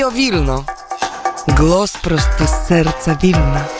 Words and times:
Radio 0.00 0.16
Wilno. 0.16 0.64
Głos 1.58 1.92
prosto 1.98 2.46
z 2.46 2.68
serca 2.68 3.14
Wilna. 3.14 3.79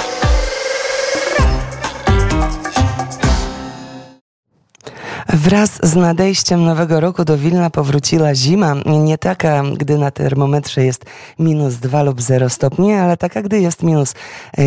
Wraz 5.33 5.71
z 5.83 5.97
nadejściem 5.97 6.65
nowego 6.65 7.01
roku 7.01 7.25
do 7.25 7.39
Wilna 7.39 7.71
powróciła 7.71 8.35
zima. 8.35 8.75
Nie 8.87 9.19
taka, 9.19 9.63
gdy 9.77 9.99
na 9.99 10.11
termometrze 10.11 10.85
jest 10.85 11.05
minus 11.39 11.75
2 11.75 12.03
lub 12.03 12.23
0 12.23 12.49
stopni, 12.49 12.93
ale 12.93 13.17
taka, 13.17 13.43
gdy 13.43 13.61
jest 13.61 13.83
minus 13.83 14.15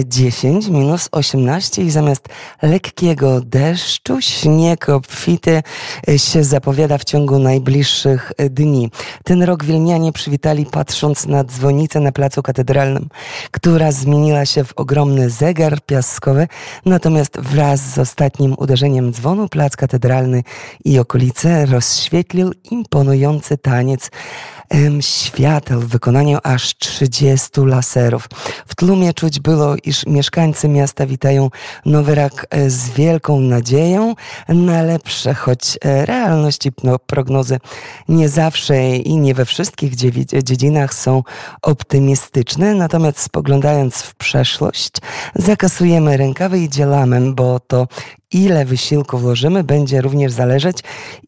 10, 0.05 0.67
minus 0.67 1.09
18 1.11 1.83
i 1.83 1.91
zamiast 1.91 2.29
lekkiego 2.61 3.41
deszczu, 3.41 4.21
śnieg 4.21 4.89
obfity 4.89 5.63
się 6.17 6.43
zapowiada 6.43 6.97
w 6.97 7.03
ciągu 7.03 7.39
najbliższych 7.39 8.31
dni. 8.49 8.91
Ten 9.23 9.43
rok 9.43 9.63
wilnianie 9.63 10.11
przywitali 10.11 10.65
patrząc 10.65 11.25
na 11.25 11.43
dzwonicę 11.43 11.99
na 11.99 12.11
Placu 12.11 12.43
Katedralnym, 12.43 13.09
która 13.51 13.91
zmieniła 13.91 14.45
się 14.45 14.63
w 14.63 14.73
ogromny 14.75 15.29
zegar 15.29 15.81
piaskowy, 15.81 16.47
natomiast 16.85 17.39
wraz 17.39 17.79
z 17.81 17.97
ostatnim 17.97 18.55
uderzeniem 18.57 19.13
dzwonu 19.13 19.49
Plac 19.49 19.75
Katedralny 19.75 20.43
i 20.85 20.99
okolice 20.99 21.65
rozświetlił 21.65 22.51
imponujący 22.71 23.57
taniec 23.57 24.11
świateł 25.01 25.79
w 25.79 25.87
wykonaniu 25.87 26.37
aż 26.43 26.77
30 26.77 27.49
laserów. 27.65 28.27
W 28.67 28.75
tłumie 28.75 29.13
czuć 29.13 29.39
było, 29.39 29.75
iż 29.83 30.05
mieszkańcy 30.05 30.67
miasta 30.69 31.05
witają 31.05 31.49
nowy 31.85 32.15
rok 32.15 32.45
e, 32.49 32.69
z 32.69 32.89
wielką 32.89 33.39
nadzieją 33.39 34.15
na 34.49 34.81
lepsze, 34.81 35.33
choć 35.33 35.77
e, 35.81 36.05
realność 36.05 36.65
i 36.65 36.71
no, 36.83 36.99
prognozy 36.99 37.59
nie 38.09 38.29
zawsze 38.29 38.95
i 38.95 39.17
nie 39.17 39.33
we 39.33 39.45
wszystkich 39.45 39.95
dziedzinach 40.43 40.93
są 40.93 41.23
optymistyczne, 41.61 42.75
natomiast 42.75 43.19
spoglądając 43.19 43.95
w 43.95 44.15
przeszłość, 44.15 44.91
zakasujemy 45.35 46.17
rękawy 46.17 46.59
i 46.59 46.69
działamy, 46.69 47.33
bo 47.33 47.59
to 47.59 47.87
ile 48.33 48.65
wysiłku 48.65 49.17
włożymy, 49.17 49.63
będzie 49.63 50.01
również 50.01 50.31
zależeć, 50.31 50.77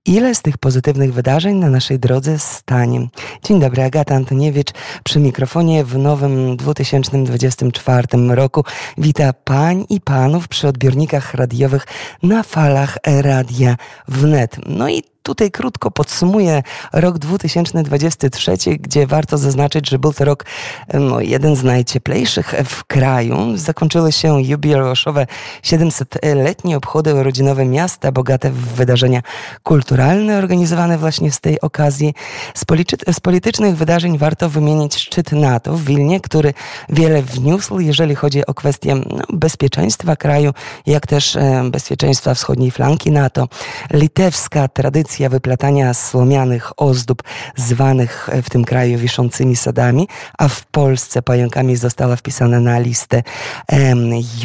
ile 0.05 0.35
z 0.35 0.41
tych 0.41 0.57
pozytywnych 0.57 1.13
wydarzeń 1.13 1.55
na 1.55 1.69
naszej 1.69 1.99
drodze 1.99 2.39
stanie. 2.39 3.07
Dzień 3.43 3.59
dobry, 3.59 3.83
Agata 3.83 4.15
Antoniewicz 4.15 4.71
przy 5.03 5.19
mikrofonie 5.19 5.83
w 5.83 5.97
nowym 5.97 6.57
2024 6.57 8.07
roku. 8.29 8.63
Wita 8.97 9.33
pań 9.33 9.85
i 9.89 10.01
panów 10.01 10.47
przy 10.47 10.67
odbiornikach 10.67 11.33
radiowych 11.33 11.87
na 12.23 12.43
falach 12.43 12.97
Radia 13.05 13.75
Wnet. 14.07 14.57
No 14.65 14.89
i 14.89 15.14
tutaj 15.25 15.51
krótko 15.51 15.91
podsumuję 15.91 16.63
rok 16.93 17.17
2023, 17.17 18.57
gdzie 18.79 19.07
warto 19.07 19.37
zaznaczyć, 19.37 19.89
że 19.89 19.99
był 19.99 20.13
to 20.13 20.25
rok 20.25 20.45
no, 20.93 21.21
jeden 21.21 21.55
z 21.55 21.63
najcieplejszych 21.63 22.53
w 22.65 22.83
kraju. 22.83 23.57
Zakończyły 23.57 24.11
się 24.11 24.41
jubileuszowe 24.41 25.27
700-letnie 25.63 26.77
obchody 26.77 27.15
urodzinowe 27.15 27.65
miasta, 27.65 28.11
bogate 28.11 28.51
w 28.51 28.55
wydarzenia 28.55 29.21
kulturalne 29.63 30.37
organizowane 30.37 30.97
właśnie 30.97 31.31
z 31.31 31.39
tej 31.39 31.61
okazji. 31.61 32.13
Z, 32.53 32.65
z 33.13 33.19
politycznych 33.19 33.77
wydarzeń 33.77 34.17
warto 34.17 34.49
wymienić 34.49 34.95
szczyt 34.95 35.31
NATO 35.31 35.73
w 35.73 35.83
Wilnie, 35.83 36.21
który 36.21 36.53
wiele 36.89 37.21
wniósł, 37.21 37.79
jeżeli 37.79 38.15
chodzi 38.15 38.45
o 38.45 38.53
kwestię 38.53 38.95
no, 38.95 39.23
bezpieczeństwa 39.33 40.15
kraju, 40.15 40.51
jak 40.85 41.07
też 41.07 41.35
e, 41.35 41.63
bezpieczeństwa 41.71 42.33
wschodniej 42.33 42.71
flanki 42.71 43.11
NATO. 43.11 43.47
Litewska 43.93 44.67
tradycja 44.67 45.14
tradycja 45.15 45.29
wyplatania 45.29 45.93
słomianych 45.93 46.71
ozdób 46.77 47.23
zwanych 47.55 48.29
w 48.43 48.49
tym 48.49 48.65
kraju 48.65 48.97
wiszącymi 48.97 49.55
sadami, 49.55 50.07
a 50.37 50.47
w 50.47 50.65
Polsce 50.65 51.21
pająkami 51.21 51.75
została 51.75 52.15
wpisana 52.15 52.59
na 52.59 52.79
listę 52.79 53.23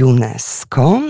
UNESCO. 0.05 1.01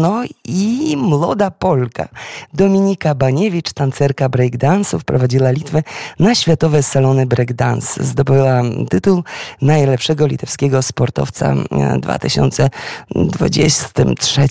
No 0.00 0.22
i 0.44 0.94
młoda 0.96 1.50
Polka 1.50 2.08
Dominika 2.54 3.14
Baniewicz, 3.14 3.72
tancerka 3.72 4.28
breakdance'u, 4.28 4.98
wprowadziła 4.98 5.50
Litwę 5.50 5.82
na 6.18 6.34
światowe 6.34 6.82
salony 6.82 7.26
breakdance. 7.26 8.04
Zdobyła 8.04 8.62
tytuł 8.90 9.22
najlepszego 9.62 10.26
litewskiego 10.26 10.82
sportowca 10.82 11.54
w 11.54 11.68
2023 12.00 14.48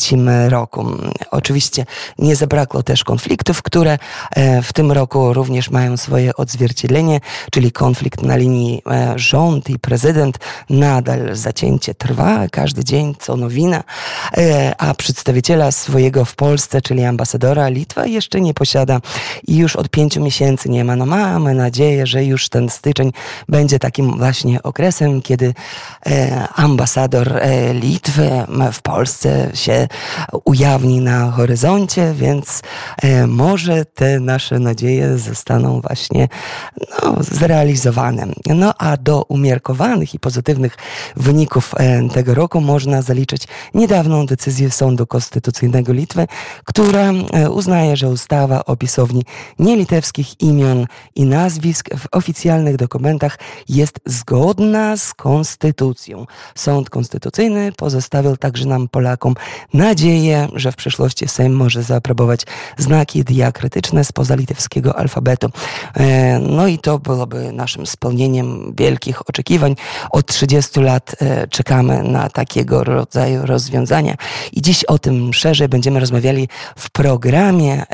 roku. 0.50 0.86
Oczywiście 1.32 1.86
nie 2.20 2.36
zabrakło 2.36 2.84
też 2.84 3.04
konfliktów, 3.04 3.62
które 3.62 3.96
E, 3.96 4.00
w 4.64 4.74
tym 4.74 4.92
roku 4.92 5.34
również 5.34 5.70
mają 5.70 5.98
swoje 5.98 6.36
odzwierciedlenie, 6.36 7.20
czyli 7.52 7.72
konflikt 7.72 8.22
na 8.22 8.36
linii 8.36 8.82
e, 8.92 9.14
rząd 9.16 9.70
i 9.70 9.80
prezydent. 9.80 10.38
Nadal 10.70 11.36
zacięcie 11.36 11.94
trwa, 11.94 12.48
każdy 12.52 12.84
dzień 12.84 13.16
co 13.20 13.38
nowina, 13.38 13.84
e, 14.38 14.76
a 14.78 14.94
przedstawiciela 14.94 15.72
swojego 15.72 16.26
w 16.26 16.36
Polsce, 16.36 16.82
czyli 16.82 17.04
ambasadora 17.04 17.70
Litwa 17.70 18.06
jeszcze 18.06 18.42
nie 18.42 18.54
posiada 18.54 19.00
i 19.48 19.58
już 19.58 19.76
od 19.76 19.90
pięciu 19.90 20.22
miesięcy 20.24 20.70
nie 20.70 20.84
ma. 20.84 20.96
No 20.96 21.06
mamy 21.06 21.54
nadzieję, 21.54 22.08
że 22.08 22.24
już 22.24 22.50
ten 22.50 22.70
styczeń 22.70 23.12
będzie 23.50 23.80
takim 23.80 24.18
właśnie 24.18 24.64
okresem, 24.64 25.22
kiedy 25.22 25.54
ambasador 26.56 27.42
Litwy 27.74 28.30
w 28.74 28.82
Polsce 28.82 29.50
się 29.54 29.88
ujawni 30.44 31.02
na 31.02 31.32
horyzoncie, 31.32 32.14
więc 32.14 32.62
może 33.28 33.86
te 33.86 34.15
nasze 34.20 34.60
nadzieje 34.60 35.18
zostaną 35.18 35.82
właśnie 35.82 36.28
no, 37.04 37.16
zrealizowane. 37.24 38.28
No 38.46 38.74
a 38.78 38.98
do 38.98 39.24
umiarkowanych 39.24 40.14
i 40.14 40.20
pozytywnych 40.20 40.78
wyników 41.16 41.74
e, 41.78 42.10
tego 42.10 42.34
roku 42.34 42.62
można 42.62 43.02
zaliczyć 43.02 43.48
niedawną 43.74 44.26
decyzję 44.26 44.72
Sądu 44.72 45.08
Konstytucyjnego 45.08 45.94
Litwy, 45.94 46.28
która 46.64 47.12
e, 47.12 47.50
uznaje, 47.50 47.98
że 47.98 48.10
ustawa 48.10 48.66
o 48.66 48.76
pisowni 48.76 49.24
nielitewskich 49.60 50.42
imion 50.42 50.86
i 51.16 51.26
nazwisk 51.26 51.90
w 51.98 52.08
oficjalnych 52.12 52.76
dokumentach 52.76 53.40
jest 53.70 54.00
zgodna 54.06 54.98
z 54.98 55.14
konstytucją. 55.14 56.26
Sąd 56.56 56.90
Konstytucyjny 56.90 57.72
pozostawił 57.72 58.38
także 58.38 58.66
nam, 58.66 58.88
Polakom, 58.88 59.36
nadzieję, 59.74 60.48
że 60.54 60.72
w 60.72 60.76
przyszłości 60.76 61.28
Sejm 61.28 61.54
może 61.54 61.84
zaaprobować 61.84 62.42
znaki 62.78 63.24
diakrytyczne 63.24 64.05
spoza 64.06 64.36
litewskiego 64.36 64.98
alfabetu. 64.98 65.50
E, 65.94 66.40
no 66.40 66.68
i 66.68 66.80
to 66.80 67.00
byłoby 67.00 67.52
naszym 67.52 67.86
spełnieniem 67.86 68.74
wielkich 68.78 69.30
oczekiwań. 69.30 69.76
Od 70.12 70.26
30 70.26 70.80
lat 70.80 71.16
e, 71.22 71.48
czekamy 71.48 72.04
na 72.04 72.30
takiego 72.30 72.84
rodzaju 72.84 73.46
rozwiązania 73.46 74.16
i 74.52 74.62
dziś 74.62 74.84
o 74.84 75.00
tym 75.00 75.34
szerzej 75.34 75.70
będziemy 75.70 76.00
rozmawiali 76.00 76.50
w 76.78 76.90
programie, 76.90 77.86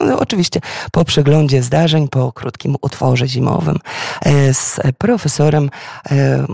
no 0.00 0.18
oczywiście 0.18 0.60
po 0.92 1.04
przeglądzie 1.04 1.62
zdarzeń, 1.62 2.08
po 2.08 2.32
krótkim 2.32 2.76
utworze 2.82 3.28
zimowym 3.28 3.78
e, 4.22 4.54
z 4.54 4.80
profesorem 4.98 5.70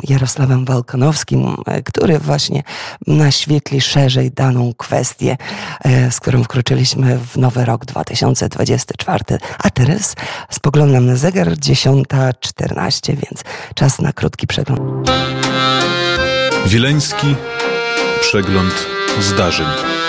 Jarosławem 0.08 0.64
Walkanowskim, 0.64 1.56
który 1.84 2.18
właśnie 2.18 2.62
naświetli 3.06 3.80
szerzej 3.80 4.30
daną 4.30 4.72
kwestię, 4.76 5.36
z 6.10 6.20
którą 6.20 6.44
wkroczyliśmy 6.44 7.18
w 7.18 7.36
nowy 7.36 7.64
rok 7.64 7.84
2020. 7.84 8.01
2024. 8.04 9.38
A 9.58 9.70
teraz 9.70 10.14
spoglądam 10.50 11.06
na 11.06 11.16
zegar 11.16 11.48
10.14, 11.48 13.06
więc 13.06 13.44
czas 13.74 14.00
na 14.00 14.12
krótki 14.12 14.46
przegląd. 14.46 15.10
Wileński 16.66 17.34
przegląd 18.20 18.86
zdarzeń. 19.20 20.01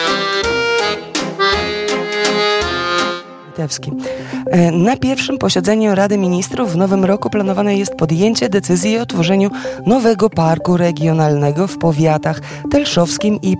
E, 3.57 4.71
na 4.71 4.97
pierwszym 4.97 5.37
posiedzeniu 5.37 5.95
Rady 5.95 6.17
Ministrów 6.17 6.71
w 6.71 6.75
nowym 6.75 7.05
roku 7.05 7.29
planowane 7.29 7.75
jest 7.75 7.95
podjęcie 7.95 8.49
decyzji 8.49 8.97
o 8.97 9.05
tworzeniu 9.05 9.49
nowego 9.85 10.29
parku 10.29 10.77
regionalnego 10.77 11.67
w 11.67 11.77
powiatach 11.77 12.41
telszowskim 12.71 13.39
i 13.41 13.57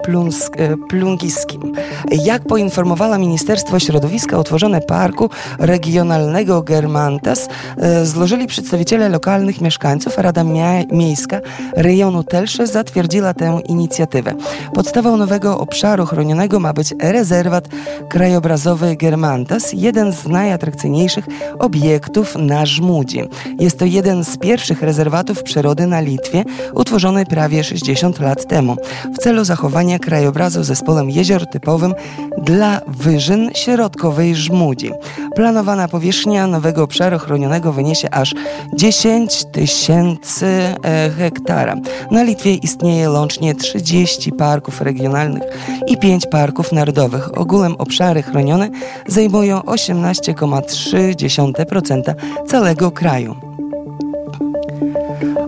e, 0.57 0.78
plungiskim. 0.90 1.74
Jak 2.12 2.44
poinformowała 2.44 3.18
Ministerstwo 3.18 3.80
Środowiska, 3.80 4.40
utworzone 4.40 4.81
parku 4.81 5.30
regionalnego 5.60 6.62
Germantas 6.62 7.50
e, 7.78 8.06
złożyli 8.06 8.48
przedstawiciele 8.48 9.10
lokalnych 9.10 9.62
mieszkańców, 9.62 10.19
a 10.19 10.22
Rada 10.22 10.44
Miejska 10.92 11.39
rejonu 11.75 12.24
Telsze 12.24 12.68
zatwierdziła 12.68 13.34
tę 13.34 13.62
inicjatywę. 13.66 14.34
Podstawą 14.74 15.18
nowego 15.18 15.60
obszaru 15.60 16.06
chronionego 16.06 16.60
ma 16.60 16.74
być 16.74 16.94
rezerwat 17.00 17.68
krajobrazowy 18.10 18.96
Germantas, 18.96 19.74
jeden 19.83 20.13
z 20.13 20.27
najatrakcyjniejszych 20.27 21.25
obiektów 21.59 22.35
na 22.35 22.65
Żmudzi. 22.65 23.21
Jest 23.59 23.80
to 23.80 23.85
jeden 23.85 24.24
z 24.24 24.38
pierwszych 24.38 24.81
rezerwatów 24.81 25.44
przyrody 25.44 25.88
na 25.88 26.01
Litwie, 26.01 26.44
utworzony 26.74 27.25
prawie 27.25 27.63
60 27.63 28.19
lat 28.19 28.47
temu, 28.47 28.75
w 29.13 29.18
celu 29.18 29.44
zachowania 29.44 30.00
krajobrazu 30.00 30.63
zespołem 30.63 31.09
jezior 31.09 31.50
typowym 31.50 31.94
dla 32.38 32.81
wyżyn 32.88 33.51
środkowej 33.53 34.35
Żmudzi. 34.35 34.91
Planowana 35.35 35.88
powierzchnia 35.88 36.47
nowego 36.47 36.83
obszaru 36.83 37.19
chronionego 37.19 37.74
wyniesie 37.74 38.09
aż 38.09 38.36
10 38.75 39.45
tysięcy 39.51 40.45
e, 40.45 41.09
hektara. 41.18 41.75
Na 42.12 42.24
Litwie 42.24 42.53
istnieje 42.53 43.09
łącznie 43.09 43.56
30 43.56 44.31
parków 44.31 44.81
regionalnych 44.81 45.44
i 45.88 45.97
5 45.97 46.25
parków 46.31 46.71
narodowych. 46.71 47.38
Ogółem 47.38 47.75
obszary 47.77 48.24
chronione 48.24 48.69
zajmują 49.07 49.63
18,3% 49.74 52.16
całego 52.48 52.92
kraju. 52.92 53.36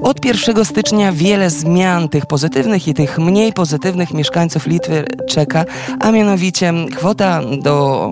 Od 0.06 0.26
1 0.26 0.66
stycznia 0.66 1.12
wiele 1.12 1.50
zmian 1.50 2.10
tych 2.10 2.26
pozytywnych 2.26 2.88
i 2.88 2.94
tych 2.94 3.20
mniej 3.20 3.54
pozytywnych 3.54 4.14
mieszkańców 4.14 4.68
Litwy 4.68 5.06
czeka, 5.30 5.66
a 6.00 6.12
mianowicie 6.12 6.74
kwota 6.96 7.42
do 7.62 8.12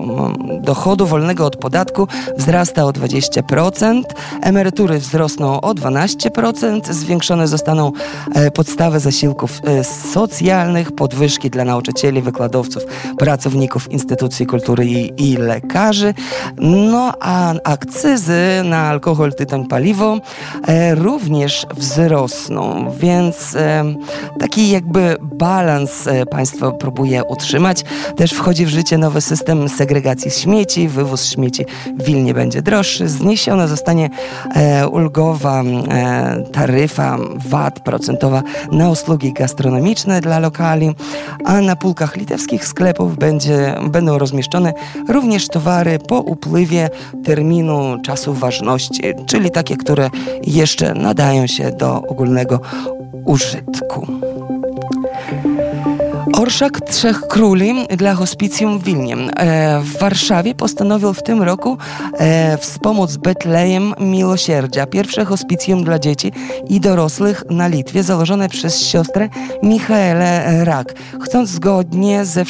dochodu 0.60 1.06
wolnego 1.06 1.46
od 1.46 1.56
podatku 1.56 2.08
wzrasta 2.36 2.84
o 2.84 2.90
20%, 2.90 4.02
emerytury 4.42 4.98
wzrosną 4.98 5.60
o 5.60 5.74
12%, 5.74 6.92
zwiększone 6.92 7.48
zostaną 7.48 7.92
e, 8.34 8.50
podstawy 8.50 9.00
zasiłków 9.00 9.60
e, 9.64 9.84
socjalnych, 9.84 10.92
podwyżki 10.92 11.50
dla 11.50 11.64
nauczycieli, 11.64 12.22
wykładowców, 12.22 12.82
pracowników 13.18 13.92
instytucji 13.92 14.46
kultury 14.46 14.86
i, 14.86 15.32
i 15.32 15.36
lekarzy, 15.36 16.14
no 16.58 17.12
a 17.20 17.54
akcyzy 17.64 18.62
na 18.64 18.78
alkohol, 18.78 19.32
tytoń, 19.34 19.66
paliwo 19.66 20.18
e, 20.66 20.94
również 20.94 21.66
wzrosną, 21.76 21.83
więc 22.98 23.56
e, 23.56 23.84
taki 24.40 24.70
jakby 24.70 25.16
balans 25.22 26.06
e, 26.06 26.26
państwo 26.26 26.72
próbuje 26.72 27.24
utrzymać. 27.24 27.84
Też 28.16 28.32
wchodzi 28.32 28.66
w 28.66 28.68
życie 28.68 28.98
nowy 28.98 29.20
system 29.20 29.68
segregacji 29.68 30.30
śmieci, 30.30 30.88
wywóz 30.88 31.30
śmieci 31.30 31.66
w 31.98 32.04
Wilnie 32.04 32.34
będzie 32.34 32.62
droższy, 32.62 33.08
zniesiona 33.08 33.66
zostanie 33.66 34.10
e, 34.54 34.88
ulgowa 34.88 35.62
taryfa 36.52 37.18
VAT 37.36 37.80
procentowa 37.80 38.42
na 38.72 38.90
usługi 38.90 39.32
gastronomiczne 39.32 40.20
dla 40.20 40.38
lokali, 40.38 40.94
a 41.44 41.60
na 41.60 41.76
półkach 41.76 42.16
litewskich 42.16 42.64
sklepów 42.64 43.16
będzie, 43.16 43.74
będą 43.90 44.18
rozmieszczone 44.18 44.72
również 45.08 45.48
towary 45.48 45.98
po 45.98 46.20
upływie 46.20 46.90
terminu 47.24 47.96
czasu 48.02 48.34
ważności, 48.34 49.02
czyli 49.26 49.50
takie, 49.50 49.76
które 49.76 50.10
jeszcze 50.42 50.94
nadają 50.94 51.46
się 51.46 51.70
do 51.78 52.02
ogólnego 52.08 52.60
użytku. 53.24 54.06
Orszak 56.36 56.80
Trzech 56.80 57.20
Króli 57.20 57.86
dla 57.96 58.14
hospicjum 58.14 58.78
w 58.78 58.84
Wilnie. 58.84 59.16
E, 59.16 59.80
w 59.80 59.98
Warszawie 59.98 60.54
postanowił 60.54 61.12
w 61.12 61.22
tym 61.22 61.42
roku 61.42 61.78
e, 62.18 62.58
wspomóc 62.58 63.16
Betlejem 63.16 63.94
Miłosierdzia, 64.00 64.86
pierwsze 64.86 65.24
hospicjum 65.24 65.84
dla 65.84 65.98
dzieci 65.98 66.32
i 66.68 66.80
dorosłych 66.80 67.44
na 67.50 67.68
Litwie, 67.68 68.02
założone 68.02 68.48
przez 68.48 68.86
siostrę 68.86 69.28
Michaelę 69.62 70.64
Rak. 70.64 70.94
Chcąc 71.20 71.50
zgodnie 71.50 72.24
ze, 72.24 72.44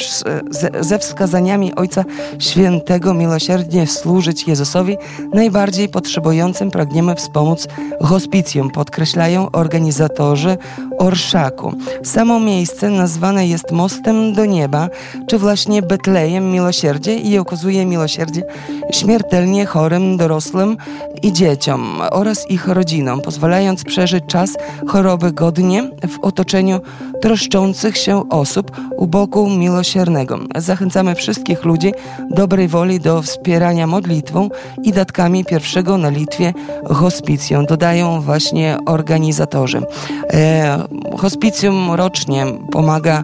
ze 0.79 0.99
wskazaniami 0.99 1.75
Ojca 1.75 2.03
Świętego 2.39 3.13
miłosierdzie 3.13 3.87
służyć 3.87 4.47
Jezusowi, 4.47 4.97
najbardziej 5.33 5.89
potrzebującym 5.89 6.71
pragniemy 6.71 7.15
wspomóc 7.15 7.67
hospicjum, 8.01 8.69
podkreślają 8.69 9.51
organizatorzy 9.51 10.57
Orszaku. 10.97 11.73
Samo 12.03 12.39
miejsce 12.39 12.89
nazwane 12.89 13.47
jest 13.47 13.71
mostem 13.75 14.33
do 14.33 14.45
nieba, 14.45 14.89
czy 15.27 15.37
właśnie 15.37 15.81
Betlejem 15.81 16.51
miłosierdzie 16.51 17.15
i 17.15 17.37
okazuje 17.37 17.85
miłosierdzie 17.85 18.41
śmiertelnie 18.91 19.65
chorym 19.65 20.17
dorosłym 20.17 20.77
i 21.23 21.33
dzieciom 21.33 22.01
oraz 22.11 22.51
ich 22.51 22.67
rodzinom, 22.67 23.21
pozwalając 23.21 23.83
przeżyć 23.83 24.23
czas 24.27 24.57
choroby 24.87 25.31
godnie 25.31 25.83
w 26.07 26.19
otoczeniu 26.19 26.79
troszczących 27.21 27.97
się 27.97 28.29
osób 28.29 28.71
u 28.97 29.07
boku 29.07 29.49
miłosiernego. 29.49 30.39
Zachęcamy 30.55 31.15
wszystkich 31.15 31.63
ludzi 31.65 31.93
dobrej 32.29 32.67
woli 32.67 32.99
do 32.99 33.21
wspierania 33.21 33.87
modlitwą 33.87 34.49
i 34.83 34.91
datkami 34.91 35.45
pierwszego 35.45 35.97
na 35.97 36.09
Litwie 36.09 36.53
hospicjum, 36.85 37.65
dodają 37.65 38.21
właśnie 38.21 38.77
organizatorzy. 38.85 39.81
E, 40.33 40.83
hospicjum 41.17 41.91
rocznie 41.91 42.45
pomaga 42.71 43.23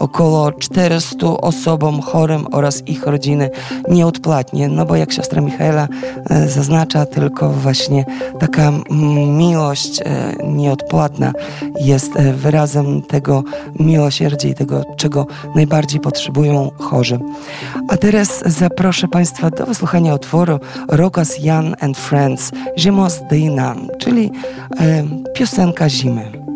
około 0.00 0.52
400 0.52 1.26
osobom 1.26 2.00
chorym 2.00 2.46
oraz 2.52 2.88
ich 2.88 3.06
rodziny 3.06 3.50
nieodpłatnie, 3.88 4.68
no 4.68 4.86
bo 4.86 4.96
jak 4.96 5.12
siostra 5.12 5.42
Michaela 5.42 5.88
e, 6.30 6.48
zaznacza, 6.48 7.06
tylko 7.06 7.50
właśnie 7.50 8.04
taka 8.38 8.72
miłość 9.36 10.00
e, 10.00 10.34
nieodpłatna 10.44 11.32
jest 11.80 12.16
e, 12.16 12.32
wyrazem 12.32 13.02
tego 13.02 13.44
miłosierdzia 13.78 14.48
i 14.48 14.54
tego, 14.54 14.84
czego 14.96 15.26
najbardziej 15.54 16.00
potrzebują 16.00 16.70
chorzy. 16.78 17.18
A 17.88 17.96
teraz 17.96 18.42
zaproszę 18.46 19.08
Państwa 19.08 19.50
do 19.50 19.66
wysłuchania 19.66 20.14
utworu 20.14 20.58
Rokas 20.88 21.38
Jan 21.38 21.76
and 21.80 21.98
Friends 21.98 22.50
Zimos 22.78 23.20
Dyna, 23.30 23.74
czyli 23.98 24.30
piosenka 25.34 25.88
zimy. 25.88 26.49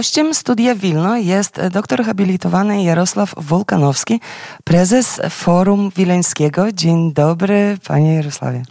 Gościem 0.00 0.34
studia 0.34 0.74
Wilno 0.74 1.16
jest 1.16 1.60
doktor 1.72 2.04
habilitowany 2.04 2.82
Jarosław 2.82 3.34
Wolkanowski, 3.36 4.20
prezes 4.64 5.20
Forum 5.30 5.90
Wileńskiego. 5.96 6.72
Dzień 6.72 7.12
dobry, 7.12 7.78
panie 7.88 8.14
Jarosławie. 8.14 8.62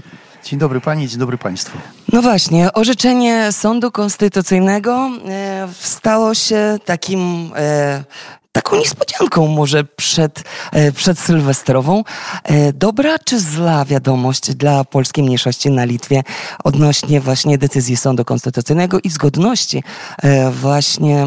Dzień 0.43 0.59
dobry 0.59 0.81
pani, 0.81 1.07
dzień 1.07 1.19
dobry 1.19 1.37
państwu. 1.37 1.77
No 2.13 2.21
właśnie, 2.21 2.73
orzeczenie 2.73 3.51
Sądu 3.51 3.91
Konstytucyjnego 3.91 5.09
e, 5.29 5.67
stało 5.79 6.33
się 6.33 6.77
takim 6.85 7.51
e, 7.55 8.03
taką 8.51 8.75
niespodzianką 8.77 9.47
może 9.47 9.83
przed, 9.83 10.43
e, 10.71 10.91
przed 10.91 11.19
Sylwestrową. 11.19 12.03
E, 12.43 12.73
dobra 12.73 13.19
czy 13.19 13.39
zła 13.39 13.85
wiadomość 13.85 14.55
dla 14.55 14.83
polskiej 14.83 15.23
mniejszości 15.23 15.71
na 15.71 15.85
Litwie 15.85 16.23
odnośnie 16.63 17.21
właśnie 17.21 17.57
decyzji 17.57 17.97
Sądu 17.97 18.25
Konstytucyjnego 18.25 18.99
i 18.99 19.09
zgodności 19.09 19.83
e, 20.23 20.51
właśnie 20.51 21.25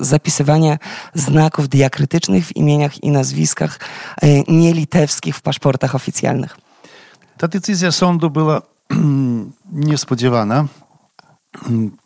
zapisywania 0.00 0.78
znaków 1.14 1.68
diakrytycznych 1.68 2.46
w 2.46 2.56
imieniach 2.56 3.04
i 3.04 3.10
nazwiskach 3.10 3.80
nielitewskich 4.48 5.36
w 5.36 5.42
paszportach 5.42 5.94
oficjalnych? 5.94 6.56
Ta 7.38 7.48
decyzja 7.48 7.92
sądu 7.92 8.30
była 8.30 8.62
niespodziewana, 9.72 10.66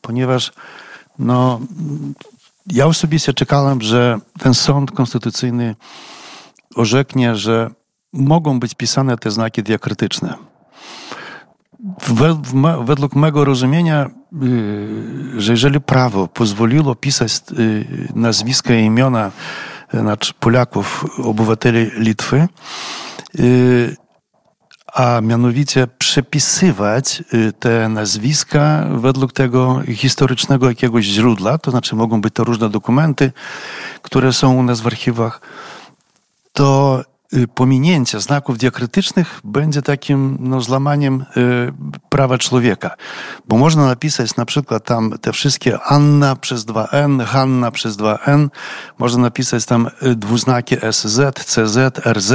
ponieważ 0.01 0.53
no, 1.19 1.61
ja 2.71 2.87
osobiście 2.87 3.35
czekałem, 3.35 3.83
że 3.83 4.19
ten 4.39 4.55
sąd 4.55 4.91
konstytucyjny 4.91 5.77
orzeknie, 6.77 7.37
że 7.37 7.71
mogą 8.13 8.61
być 8.61 8.75
pisane 8.75 9.17
te 9.17 9.31
znaki 9.31 9.63
diakrytyczne. 9.63 10.35
Według 12.85 13.17
mego 13.17 13.45
rozumienia, 13.45 14.11
y, 14.43 15.41
że 15.41 15.53
jeżeli 15.53 15.81
prawo 15.81 16.29
pozwoliło 16.29 16.95
pisać 16.95 17.33
y, 17.59 17.85
nazwiska 18.15 18.75
i 18.75 18.85
imiona 18.85 19.31
znaczy 19.95 20.33
Polaków, 20.41 21.05
obywateli 21.25 21.91
Litwy, 21.97 22.49
y, 23.39 23.97
a 24.95 25.21
mianowicie 25.21 25.87
przepisywać 25.87 27.23
y, 27.35 27.53
te 27.53 27.89
nazwiska 27.89 28.87
według 28.91 29.33
tego 29.33 29.81
historycznego 29.95 30.69
jakiegoś 30.69 31.05
źródła, 31.05 31.59
to 31.59 31.71
znaczy 31.71 31.97
mogą 31.97 32.21
być 32.21 32.35
to 32.35 32.45
różne 32.45 32.71
dokumenty, 32.71 33.33
które 34.03 34.33
są 34.33 34.55
u 34.55 34.63
nas 34.63 34.81
w 34.81 34.87
archiwach, 34.87 35.41
to 36.53 37.03
y, 37.35 37.49
pominięcie 37.49 38.21
znaków 38.21 38.59
diakrytycznych 38.59 39.41
będzie 39.45 39.83
takim 39.83 40.37
no, 40.41 40.61
złamaniem 40.61 41.25
y, 41.37 41.73
prawa 42.09 42.39
człowieka. 42.39 42.91
Bo 43.49 43.57
można 43.57 43.87
napisać 43.87 44.37
na 44.37 44.45
przykład 44.45 44.85
tam 44.85 45.19
te 45.21 45.33
wszystkie 45.33 45.81
Anna 45.81 46.37
przez 46.37 46.67
2N, 46.67 47.25
Hanna 47.25 47.71
przez 47.71 47.97
2N, 47.97 48.49
można 48.99 49.23
napisać 49.23 49.65
tam 49.65 49.91
dwuznaki 50.17 50.77
SZ, 50.93 51.45
CZ, 51.45 51.99
RZ, 52.07 52.33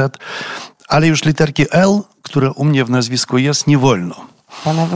ale 0.87 1.07
już 1.07 1.25
literki 1.25 1.65
L, 1.71 2.01
które 2.35 2.51
u 2.51 2.65
mnie 2.65 2.85
w 2.85 2.89
nazwisku 2.89 3.37
jest, 3.37 3.67
nie 3.67 3.77
wolno. 3.77 4.15
Pana 4.63 4.87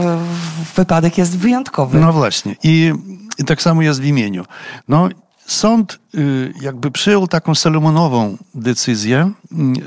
wypadek 0.76 1.18
jest 1.18 1.38
wyjątkowy. 1.38 2.00
No 2.00 2.12
właśnie. 2.12 2.56
I, 2.62 2.92
I 3.38 3.44
tak 3.44 3.62
samo 3.62 3.82
jest 3.82 4.00
w 4.00 4.04
imieniu. 4.04 4.44
No 4.88 5.08
Sąd 5.46 5.98
y, 6.14 6.52
jakby 6.60 6.90
przyjął 6.90 7.28
taką 7.28 7.54
Salomonową 7.54 8.36
decyzję, 8.54 9.32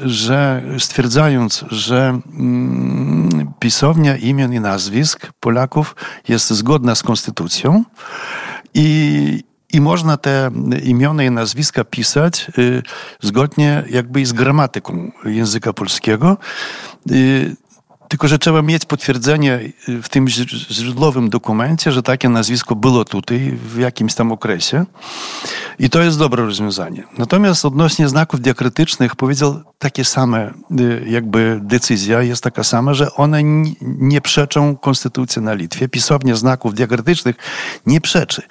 że 0.05 0.63
stwierdzając, 0.79 1.65
że 1.71 2.19
pisownia 3.59 4.17
imion 4.17 4.53
i 4.53 4.59
nazwisk 4.59 5.27
Polaków 5.39 5.95
jest 6.27 6.49
zgodna 6.49 6.95
z 6.95 7.03
konstytucją 7.03 7.83
i, 8.73 9.43
i 9.73 9.81
można 9.81 10.17
te 10.17 10.51
imiona 10.83 11.23
i 11.23 11.31
nazwiska 11.31 11.83
pisać 11.83 12.47
y, 12.57 12.81
zgodnie 13.21 13.83
jakby 13.89 14.25
z 14.25 14.33
gramatyką 14.33 15.11
języka 15.25 15.73
polskiego. 15.73 16.37
Y, 17.11 17.55
tylko, 18.07 18.27
że 18.27 18.39
trzeba 18.39 18.61
mieć 18.61 18.85
potwierdzenie 18.85 19.59
y, 19.89 20.01
w 20.01 20.09
tym 20.09 20.27
źródłowym 20.71 21.29
dokumencie, 21.29 21.91
że 21.91 22.03
takie 22.03 22.29
nazwisko 22.29 22.75
było 22.75 23.05
tutaj 23.05 23.51
w 23.51 23.79
jakimś 23.79 24.13
tam 24.13 24.31
okresie. 24.31 24.85
I 25.79 25.89
to 25.89 26.01
jest 26.01 26.19
dobre 26.19 26.45
rozwiązanie. 26.45 27.03
Natomiast 27.17 27.65
odnośnie 27.65 28.09
znaków 28.09 28.41
diakrytycznych 28.41 29.15
powiedział 29.15 29.61
takie 29.79 30.05
same, 30.05 30.53
y, 30.79 31.05
jakby 31.07 31.59
decyzja 31.63 32.21
jest 32.21 32.43
taka 32.43 32.63
sama, 32.63 32.93
że 32.93 33.13
one 33.13 33.39
nie 33.81 34.21
przeczą 34.21 34.75
konstytucji 34.77 35.41
na 35.41 35.53
Litwie. 35.53 35.87
Pisownia 35.87 36.35
znaków 36.35 36.73
diakrytycznych 36.73 37.35
nie 37.85 38.01
przeczy. 38.01 38.41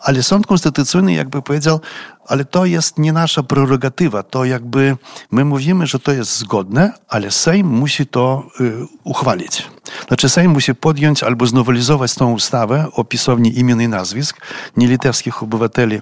Ale 0.00 0.22
sąd 0.22 0.46
konstytucyjny 0.46 1.12
jakby 1.12 1.42
powiedział, 1.42 1.80
ale 2.28 2.44
to 2.44 2.64
jest 2.64 2.98
nie 2.98 3.12
nasza 3.12 3.42
prerogatywa. 3.42 4.22
To 4.22 4.44
jakby 4.44 4.96
my 5.30 5.44
mówimy, 5.44 5.86
że 5.86 5.98
to 5.98 6.12
jest 6.12 6.38
zgodne, 6.38 6.92
ale 7.08 7.30
Sejm 7.30 7.66
musi 7.66 8.06
to 8.06 8.46
y, 8.60 8.72
uchwalić. 9.04 9.68
Znaczy 10.08 10.28
Sejm 10.28 10.52
musi 10.52 10.74
podjąć 10.74 11.22
albo 11.22 11.46
znowelizować 11.46 12.14
tą 12.14 12.32
ustawę 12.32 12.86
o 12.92 13.04
pisowni 13.04 13.58
imion 13.58 13.80
i 13.80 13.88
nazwisk 13.88 14.40
nielitewskich 14.76 15.42
obywateli 15.42 16.00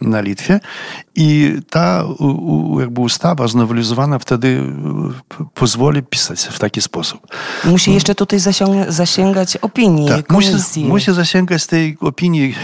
na 0.00 0.20
Litwie 0.20 0.60
i 1.14 1.56
ta 1.70 2.04
u, 2.18 2.80
jakby 2.80 3.00
ustawa 3.00 3.48
znowelizowana 3.48 4.18
wtedy 4.18 4.48
y, 5.40 5.44
pozwoli 5.54 6.02
pisać 6.02 6.40
w 6.40 6.58
taki 6.58 6.82
sposób. 6.82 7.26
Musi 7.64 7.92
jeszcze 7.94 8.14
tutaj 8.14 8.40
zasięgać 8.88 9.56
opinii 9.56 10.08
tak, 10.08 10.26
komisji. 10.26 10.82
Musi, 10.82 10.84
musi 10.84 11.12
zasięgać 11.14 11.66
tej 11.66 11.96
opinii 12.00 12.54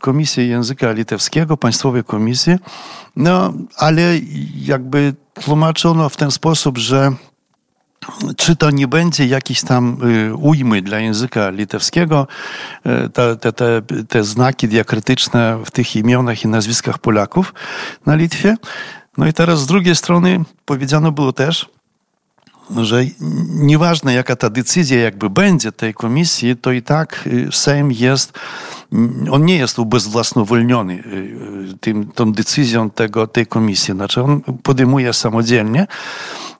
Komisji 0.00 0.48
Języka 0.48 0.92
Litewskiego, 0.92 1.56
Państwowej 1.56 2.04
Komisji, 2.04 2.31
no 3.16 3.52
ale 3.76 4.02
jakby 4.56 5.14
tłumaczono 5.34 6.08
w 6.08 6.16
ten 6.16 6.30
sposób, 6.30 6.78
że 6.78 7.12
czy 8.36 8.56
to 8.56 8.70
nie 8.70 8.88
będzie 8.88 9.26
jakiś 9.26 9.62
tam 9.62 9.96
y, 10.30 10.34
ujmy 10.34 10.82
dla 10.82 10.98
języka 10.98 11.50
litewskiego, 11.50 12.26
y, 12.86 13.10
te, 13.10 13.36
te, 13.36 13.52
te, 13.52 13.82
te 14.08 14.24
znaki 14.24 14.68
diakrytyczne 14.68 15.58
w 15.64 15.70
tych 15.70 15.96
imionach 15.96 16.44
i 16.44 16.48
nazwiskach 16.48 16.98
Polaków 16.98 17.54
na 18.06 18.14
Litwie. 18.14 18.56
No 19.18 19.26
i 19.26 19.32
teraz 19.32 19.60
z 19.60 19.66
drugiej 19.66 19.96
strony 19.96 20.40
powiedziano 20.64 21.12
było 21.12 21.32
też, 21.32 21.68
że 22.76 23.04
nieważne 23.48 24.14
jaka 24.14 24.36
ta 24.36 24.50
decyzja 24.50 25.00
jakby 25.00 25.30
będzie 25.30 25.72
tej 25.72 25.94
komisji, 25.94 26.56
to 26.56 26.72
i 26.72 26.82
tak 26.82 27.24
y, 27.26 27.48
Sejm 27.52 27.92
jest, 27.92 28.32
on 29.30 29.44
nie 29.44 29.56
jest 29.56 29.78
ubezwłasnowolniony 29.78 31.02
tym, 31.80 32.06
tą 32.06 32.32
decyzją 32.32 32.90
tego, 32.90 33.26
tej 33.26 33.46
komisji. 33.46 33.94
Znaczy 33.94 34.22
on 34.22 34.40
podejmuje 34.62 35.12
samodzielnie 35.12 35.86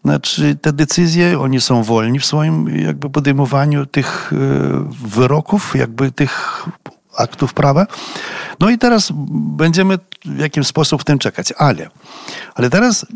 znaczy, 0.04 0.56
te 0.62 0.72
decyzje, 0.72 1.40
oni 1.40 1.60
są 1.60 1.82
wolni 1.82 2.18
w 2.18 2.26
swoim 2.26 2.78
jakby 2.78 3.10
podejmowaniu 3.10 3.86
tych 3.86 4.32
wyroków, 5.04 5.74
jakby 5.76 6.12
tych 6.12 6.66
aktów 7.16 7.54
prawa. 7.54 7.86
No 8.60 8.70
i 8.70 8.78
teraz 8.78 9.12
będziemy 9.32 9.98
w 10.24 10.38
jakiś 10.38 10.66
sposób 10.66 11.02
w 11.02 11.04
tym 11.04 11.18
czekać. 11.18 11.52
Ale, 11.58 11.90
ale 12.54 12.70
teraz, 12.70 13.06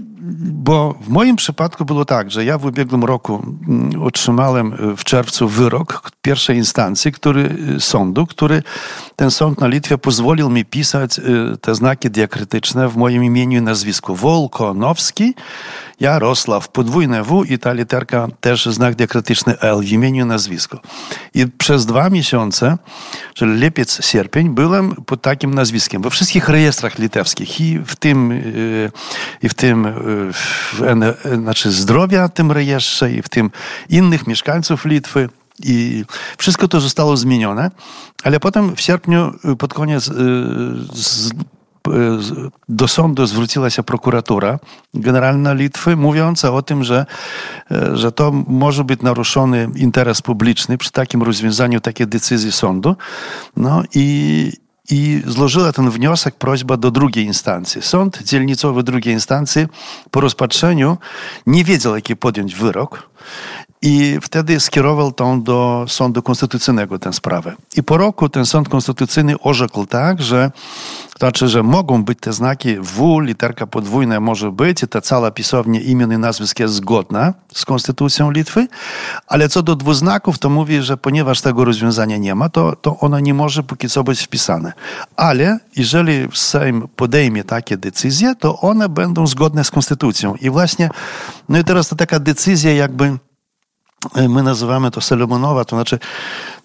bo 0.40 0.94
w 1.00 1.08
moim 1.08 1.36
przypadku 1.36 1.84
było 1.84 2.04
tak, 2.04 2.30
że 2.30 2.44
ja 2.44 2.58
w 2.58 2.64
ubiegłym 2.64 3.04
roku 3.04 3.42
mm, 3.68 4.02
otrzymałem 4.02 4.96
w 4.96 5.04
czerwcu 5.04 5.48
wyrok 5.48 6.10
pierwszej 6.22 6.56
instancji, 6.56 7.12
który, 7.12 7.56
sądu, 7.80 8.26
który 8.26 8.62
ten 9.16 9.30
sąd 9.30 9.60
na 9.60 9.66
Litwie 9.66 9.98
pozwolił 9.98 10.50
mi 10.50 10.64
pisać 10.64 11.18
y, 11.18 11.22
te 11.60 11.74
znaki 11.74 12.10
diakrytyczne 12.10 12.88
w 12.88 12.96
moim 12.96 13.24
imieniu 13.24 13.58
i 13.58 13.62
nazwisku. 13.62 14.16
Wolkonowski, 14.16 15.34
Jarosław, 16.00 16.68
podwójne 16.68 17.22
W 17.22 17.44
i 17.44 17.58
ta 17.58 17.72
literka 17.72 18.28
też 18.40 18.66
znak 18.66 18.94
diakrytyczny 18.94 19.58
L 19.60 19.80
w 19.80 19.92
imieniu 19.92 20.24
i 20.24 20.28
nazwisku. 20.28 20.76
I 21.34 21.46
przez 21.46 21.86
dwa 21.86 22.10
miesiące, 22.10 22.78
czyli 23.34 23.60
lipiec, 23.60 23.85
sierpień, 23.90 24.50
byłem 24.50 24.94
pod 24.94 25.22
takim 25.22 25.54
nazwiskiem 25.54 26.02
we 26.02 26.10
wszystkich 26.10 26.48
rejestrach 26.48 26.98
litewskich 26.98 27.60
i 27.60 27.78
w 27.78 27.96
tym, 27.96 28.32
y, 28.32 28.90
i 29.42 29.48
w 29.48 29.54
tym 29.54 29.86
y, 29.86 29.92
w, 30.32 30.82
znaczy 31.42 31.70
zdrowia 31.70 32.28
tym 32.28 32.52
rejestrze 32.52 33.12
i 33.12 33.22
w 33.22 33.28
tym 33.28 33.50
innych 33.88 34.26
mieszkańców 34.26 34.84
Litwy. 34.84 35.28
I 35.62 36.04
wszystko 36.38 36.68
to 36.68 36.80
zostało 36.80 37.16
zmienione, 37.16 37.70
ale 38.24 38.40
potem 38.40 38.76
w 38.76 38.80
sierpniu, 38.80 39.32
y, 39.52 39.56
pod 39.56 39.74
koniec, 39.74 40.10
do 42.68 42.88
sądu 42.88 43.26
zwróciła 43.26 43.70
się 43.70 43.82
prokuratura 43.82 44.58
generalna 44.94 45.52
Litwy, 45.52 45.96
mówiąca 45.96 46.52
o 46.52 46.62
tym, 46.62 46.84
że, 46.84 47.06
że 47.92 48.12
to 48.12 48.32
może 48.48 48.84
być 48.84 49.02
naruszony 49.02 49.68
interes 49.76 50.22
publiczny 50.22 50.78
przy 50.78 50.92
takim 50.92 51.22
rozwiązaniu 51.22 51.80
takiej 51.80 52.06
decyzji 52.06 52.52
sądu. 52.52 52.96
No 53.56 53.82
i, 53.94 54.52
i 54.90 55.22
złożyła 55.26 55.72
ten 55.72 55.90
wniosek, 55.90 56.34
prośba 56.34 56.76
do 56.76 56.90
drugiej 56.90 57.24
instancji. 57.24 57.82
Sąd 57.82 58.22
dzielnicowy 58.22 58.82
drugiej 58.82 59.14
instancji 59.14 59.66
po 60.10 60.20
rozpatrzeniu 60.20 60.98
nie 61.46 61.64
wiedział, 61.64 61.94
jaki 61.94 62.16
podjąć 62.16 62.54
wyrok 62.54 63.10
i 63.82 64.18
wtedy 64.22 64.60
skierował 64.60 65.12
tą 65.12 65.42
do 65.42 65.84
Sądu 65.88 66.22
Konstytucyjnego 66.22 66.98
tę 66.98 67.12
sprawę. 67.12 67.56
I 67.76 67.82
po 67.82 67.96
roku 67.96 68.28
ten 68.28 68.46
Sąd 68.46 68.68
Konstytucyjny 68.68 69.40
orzekł 69.40 69.86
tak, 69.86 70.22
że 70.22 70.50
znaczy, 71.18 71.48
że 71.48 71.62
mogą 71.62 72.04
być 72.04 72.18
te 72.20 72.32
znaki 72.32 72.76
W, 72.80 73.20
literka 73.20 73.66
podwójna 73.66 74.20
może 74.20 74.52
być 74.52 74.82
i 74.82 74.88
ta 74.88 75.00
cała 75.00 75.30
pisownia 75.30 75.80
imion 75.80 76.12
i 76.12 76.18
nazwisk 76.18 76.60
jest 76.60 76.74
zgodna 76.74 77.34
z 77.54 77.64
Konstytucją 77.64 78.30
Litwy, 78.30 78.68
ale 79.26 79.48
co 79.48 79.62
do 79.62 79.76
dwuznaków, 79.76 80.38
to 80.38 80.50
mówi, 80.50 80.82
że 80.82 80.96
ponieważ 80.96 81.40
tego 81.40 81.64
rozwiązania 81.64 82.16
nie 82.16 82.34
ma, 82.34 82.48
to, 82.48 82.76
to 82.76 82.98
ona 83.00 83.20
nie 83.20 83.34
może 83.34 83.62
póki 83.62 83.88
co 83.88 84.04
być 84.04 84.22
wpisane. 84.22 84.72
Ale 85.16 85.58
jeżeli 85.76 86.28
Sejm 86.34 86.88
podejmie 86.96 87.44
takie 87.44 87.76
decyzje, 87.76 88.34
to 88.34 88.60
one 88.60 88.88
będą 88.88 89.26
zgodne 89.26 89.64
z 89.64 89.70
Konstytucją. 89.70 90.34
I 90.34 90.50
właśnie, 90.50 90.88
no 91.48 91.58
i 91.58 91.64
teraz 91.64 91.88
to 91.88 91.96
taka 91.96 92.20
decyzja 92.20 92.72
jakby 92.72 93.18
my 94.28 94.42
nazywamy 94.42 94.90
to 94.90 95.00
Salomonowa, 95.00 95.64
to 95.64 95.76
znaczy, 95.76 95.98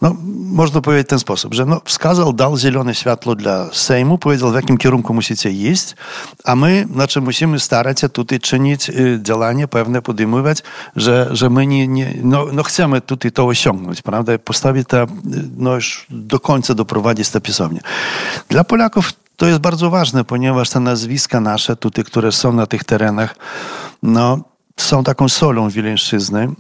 no, 0.02 0.16
można 0.36 0.82
powiedzieć 0.82 1.08
w 1.08 1.10
ten 1.10 1.20
sposób, 1.20 1.54
że 1.54 1.66
no, 1.66 1.82
wskazał, 1.86 2.34
dał 2.34 2.58
zielone 2.58 2.96
światło 2.96 3.36
dla 3.36 3.70
Sejmu, 3.74 4.18
powiedział, 4.18 4.52
w 4.52 4.56
jakim 4.56 4.78
kierunku 4.78 5.14
musicie 5.14 5.52
iść, 5.52 5.96
a 6.44 6.56
my, 6.56 6.88
znaczy, 6.94 7.22
musimy 7.22 7.60
starać 7.60 8.00
się 8.00 8.10
tutaj 8.10 8.40
czynić 8.40 8.90
y, 8.90 9.20
działania 9.22 9.68
pewne, 9.68 10.02
podejmować, 10.02 10.64
że, 10.96 11.30
że 11.32 11.50
my 11.50 11.68
nie, 11.68 11.88
nie 11.88 12.14
no, 12.24 12.46
no, 12.54 12.64
chcemy 12.64 13.02
tutaj 13.02 13.32
to 13.32 13.46
osiągnąć, 13.48 14.02
prawda, 14.02 14.38
postawić 14.38 14.88
to, 14.88 14.98
no 15.58 15.76
już 15.76 16.06
do 16.10 16.40
końca 16.40 16.74
doprowadzić 16.74 17.30
tę 17.30 17.42
pisownię. 17.42 17.80
Dla 18.50 18.64
Polaków 18.64 19.14
to 19.38 19.46
jest 19.46 19.60
bardzo 19.60 19.90
ważne, 19.90 20.24
ponieważ 20.24 20.70
te 20.70 20.80
nazwiska 20.80 21.40
nasze 21.40 21.76
tutaj, 21.76 22.04
które 22.04 22.32
są 22.32 22.54
na 22.54 22.66
tych 22.66 22.84
terenach, 22.84 23.36
no, 24.04 24.40
są 24.78 25.04
taką 25.04 25.30
solą 25.30 25.70
Wileńszczyzny. 25.70 26.52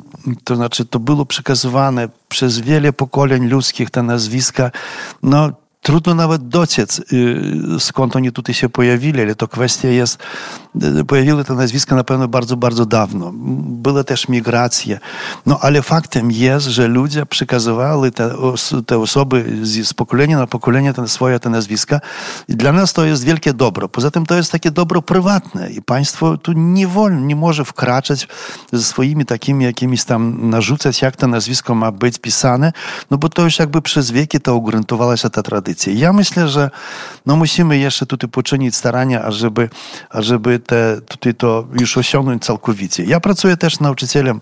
To 0.43 0.55
znaczy, 0.55 0.85
to 0.85 0.99
było 0.99 1.25
przekazywane 1.25 2.09
przez 2.29 2.59
wiele 2.59 2.93
pokoleń 2.93 3.47
ludzkich, 3.47 3.89
te 3.89 4.03
nazwiska. 4.03 4.71
No, 5.23 5.49
Trudno 5.81 6.15
nawet 6.15 6.47
dociec, 6.47 7.01
skąd 7.79 8.15
oni 8.15 8.31
tutaj 8.31 8.55
się 8.55 8.69
pojawili, 8.69 9.21
ale 9.21 9.35
to 9.35 9.47
kwestia 9.47 9.87
jest, 9.87 10.17
pojawiły 11.07 11.43
te 11.43 11.53
nazwiska 11.53 11.95
na 11.95 12.03
pewno 12.03 12.27
bardzo, 12.27 12.57
bardzo 12.57 12.85
dawno. 12.85 13.31
Były 13.63 14.03
też 14.03 14.27
migracje. 14.27 14.99
No 15.45 15.59
ale 15.61 15.81
faktem 15.81 16.31
jest, 16.31 16.65
że 16.65 16.87
ludzie 16.87 17.25
przekazywali 17.25 18.11
te, 18.11 18.35
te 18.85 18.99
osoby 18.99 19.57
z, 19.61 19.87
z 19.87 19.93
pokolenia 19.93 20.37
na 20.37 20.47
pokolenie 20.47 20.93
te 20.93 21.07
swoje 21.07 21.39
te 21.39 21.49
nazwiska 21.49 21.99
i 22.47 22.55
dla 22.55 22.71
nas 22.71 22.93
to 22.93 23.05
jest 23.05 23.23
wielkie 23.23 23.53
dobro. 23.53 23.89
Poza 23.89 24.11
tym 24.11 24.25
to 24.25 24.35
jest 24.35 24.51
takie 24.51 24.71
dobro 24.71 25.01
prywatne 25.01 25.71
i 25.71 25.81
państwo 25.81 26.37
tu 26.37 26.51
nie 26.51 26.87
wolno, 26.87 27.19
nie 27.19 27.35
może 27.35 27.65
wkraczać 27.65 28.27
ze 28.73 28.83
swoimi 28.83 29.25
takimi 29.25 29.65
jakimiś 29.65 30.03
tam 30.03 30.49
narzucać, 30.49 31.01
jak 31.01 31.15
to 31.15 31.27
nazwisko 31.27 31.75
ma 31.75 31.91
być 31.91 32.19
pisane, 32.19 32.73
no 33.11 33.17
bo 33.17 33.29
to 33.29 33.43
już 33.43 33.59
jakby 33.59 33.81
przez 33.81 34.11
wieki 34.11 34.39
to 34.39 34.55
ugruntowała 34.55 35.17
się 35.17 35.29
ta 35.29 35.43
tradycja. 35.43 35.70
Ja 35.93 36.13
myślę, 36.13 36.49
że 36.49 36.69
no 37.25 37.35
musimy 37.35 37.77
jeszcze 37.77 38.05
tutaj 38.05 38.29
poczynić 38.29 38.75
starania, 38.75 39.23
ażeby, 39.23 39.69
ażeby 40.09 40.59
te, 40.59 41.01
tutaj 41.01 41.35
to 41.35 41.67
już 41.79 41.97
osiągnąć 41.97 42.45
całkowicie. 42.45 43.03
Ja 43.03 43.19
pracuję 43.19 43.57
też 43.57 43.79
nauczycielem 43.79 44.41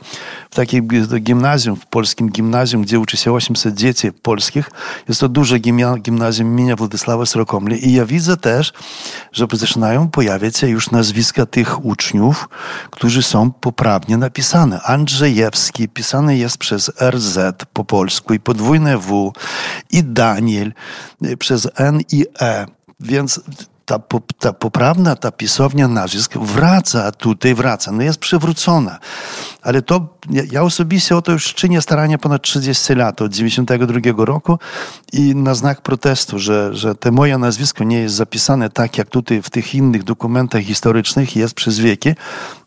w 0.52 0.56
takim 0.56 0.88
gimnazjum, 1.20 1.76
w 1.76 1.86
polskim 1.86 2.30
gimnazjum, 2.30 2.82
gdzie 2.82 3.00
uczy 3.00 3.18
się 3.18 3.34
800 3.34 3.76
dzieci 3.76 4.12
polskich. 4.12 4.72
Jest 5.08 5.22
to 5.22 5.30
duże 5.30 5.60
gimnazjum 6.00 6.48
imienia 6.48 6.76
Władysława 6.76 7.26
Srokomli 7.26 7.88
i 7.88 7.94
ja 7.94 8.06
widzę 8.06 8.38
też, 8.38 8.74
że 9.32 9.48
zaczynają 9.54 10.08
pojawiać 10.08 10.58
się 10.58 10.68
już 10.68 10.92
nazwiska 10.92 11.46
tych 11.46 11.86
uczniów, 11.86 12.50
którzy 12.92 13.24
są 13.24 13.52
poprawnie 13.52 14.18
napisane. 14.18 14.82
Andrzejewski 14.82 15.90
pisany 15.90 16.38
jest 16.38 16.58
przez 16.58 16.92
RZ 17.02 17.38
po 17.74 17.86
polsku 17.86 18.34
i 18.34 18.40
podwójne 18.40 18.98
W 18.98 19.34
i 19.92 20.04
Daniel 20.04 20.74
przez 21.40 21.68
N 21.76 22.02
i 22.12 22.26
E. 22.42 22.66
Więc 23.00 23.42
ta, 23.90 24.00
ta 24.40 24.54
poprawna, 24.54 25.16
ta 25.16 25.32
pisownia 25.32 25.88
nazwisk 25.88 26.38
wraca 26.38 27.12
tutaj, 27.12 27.56
wraca, 27.56 27.92
no 27.92 28.04
jest 28.04 28.20
przywrócona. 28.20 29.00
Ale 29.62 29.82
to, 29.82 30.08
ja, 30.52 30.64
osobiście 30.64 31.18
o 31.18 31.22
to 31.22 31.32
już 31.32 31.54
czynię 31.54 31.82
starania 31.82 32.18
ponad 32.18 32.42
30 32.42 32.96
lat, 32.96 33.22
od 33.22 33.34
92 33.34 34.26
roku 34.26 34.60
i 35.14 35.36
na 35.36 35.56
znak 35.56 35.82
protestu, 35.82 36.40
że, 36.40 36.76
że 36.76 36.96
te 36.96 37.12
moje 37.12 37.38
nazwisko 37.38 37.84
nie 37.84 38.00
jest 38.00 38.16
zapisane 38.16 38.70
tak, 38.70 38.98
jak 38.98 39.10
tutaj 39.10 39.42
w 39.42 39.50
tych 39.50 39.76
innych 39.76 40.04
dokumentach 40.04 40.62
historycznych 40.62 41.36
jest 41.36 41.54
przez 41.54 41.80
wieki, 41.80 42.10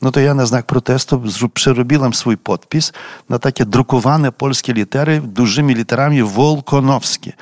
no 0.02 0.10
to 0.10 0.20
ja 0.20 0.34
na 0.34 0.46
znak 0.46 0.66
protestu 0.66 1.22
przerobiłem 1.54 2.14
swój 2.14 2.36
podpis 2.36 2.92
na 3.28 3.38
takie 3.38 3.66
drukowane 3.66 4.32
polskie 4.32 4.72
litery 4.72 5.20
dużymi 5.20 5.74
literami 5.74 6.22
Wolkonowskie. 6.22 7.32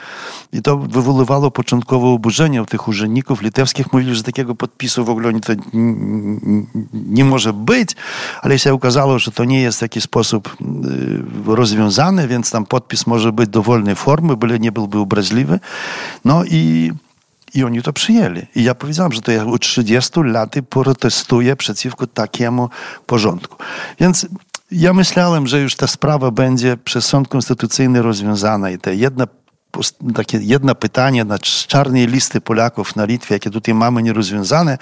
I 0.53 0.63
to 0.63 0.77
wywoływało 0.77 1.51
początkowe 1.51 2.07
oburzenie 2.07 2.63
u 2.63 2.67
tych 2.67 2.89
urzędników 2.89 3.43
litewskich. 3.43 3.70
Mówili, 3.93 4.15
że 4.15 4.23
takiego 4.23 4.55
podpisu 4.55 5.05
w 5.05 5.11
ogóle 5.11 5.41
to 5.41 5.53
nie 6.93 7.25
może 7.25 7.53
być, 7.53 7.91
ale 8.43 8.59
się 8.59 8.73
okazało, 8.73 9.19
że 9.19 9.31
to 9.31 9.45
nie 9.45 9.61
jest 9.61 9.79
w 9.79 9.81
taki 9.81 10.01
sposób 10.01 10.57
y, 11.49 11.55
rozwiązane, 11.55 12.29
więc 12.29 12.51
tam 12.51 12.67
podpis 12.67 13.07
może 13.07 13.33
być 13.33 13.51
dowolnej 13.51 13.95
formy, 13.95 14.37
byle 14.37 14.59
nie 14.59 14.73
byłby 14.73 14.99
obraźliwy. 14.99 15.61
No 16.25 16.45
i 16.45 16.93
i 17.55 17.65
oni 17.65 17.83
to 17.83 17.93
przyjęli. 17.93 18.41
I 18.55 18.63
ja 18.63 18.75
powiedziałem, 18.75 19.13
że 19.13 19.21
to 19.21 19.33
ja 19.33 19.47
od 19.47 19.61
30 19.61 20.21
lat 20.25 20.55
protestuję 20.69 21.57
przeciwko 21.57 22.07
takiemu 22.07 22.69
porządku. 23.07 23.57
Więc 24.01 24.27
ja 24.73 24.93
myślałem, 24.93 25.47
że 25.47 25.61
już 25.61 25.77
ta 25.77 25.87
sprawa 25.87 26.31
będzie 26.31 26.77
przez 26.77 27.05
sąd 27.05 27.29
konstytucyjny 27.29 28.03
rozwiązana 28.03 28.71
i 28.71 28.79
te 28.79 28.95
jedna 28.95 29.27
takie 30.15 30.39
jedno 30.39 30.75
pytanie 30.75 31.25
na 31.25 31.39
czarnej 31.39 32.07
listy 32.07 32.41
Polaków 32.41 32.97
na 32.97 33.05
Litwie, 33.05 33.35
jakie 33.35 33.51
tutaj 33.51 33.75
mamy 33.75 34.03
nierozwiązane, 34.03 34.79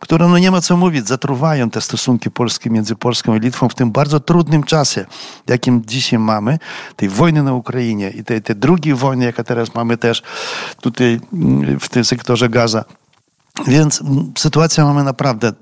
które 0.00 0.28
no 0.28 0.38
nie 0.38 0.50
ma 0.50 0.60
co 0.60 0.76
mówić, 0.76 1.08
zatruwają 1.08 1.70
te 1.70 1.80
stosunki 1.80 2.30
polskie 2.30 2.70
między 2.70 2.96
Polską 2.96 3.36
i 3.36 3.40
Litwą 3.40 3.68
w 3.68 3.74
tym 3.74 3.90
bardzo 3.90 4.20
trudnym 4.20 4.62
czasie, 4.62 5.06
jakim 5.46 5.82
dzisiaj 5.86 6.18
mamy, 6.18 6.58
tej 6.96 7.08
wojny 7.08 7.42
na 7.42 7.52
Ukrainie 7.52 8.10
i 8.10 8.24
tej, 8.24 8.42
tej 8.42 8.56
drugiej 8.56 8.94
wojny, 8.94 9.24
jaka 9.24 9.44
teraz 9.44 9.74
mamy 9.74 9.96
też 9.96 10.22
tutaj 10.80 11.20
mm, 11.32 11.80
w 11.80 11.88
tym 11.88 12.04
sektorze 12.04 12.48
Gaza. 12.48 12.84
Więc 13.66 14.02
sytuacja 14.38 14.84
mamy 14.84 15.04
naprawdę 15.04 15.52